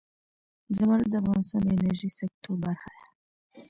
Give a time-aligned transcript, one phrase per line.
[0.75, 3.05] زمرد د افغانستان د انرژۍ سکتور برخه ده.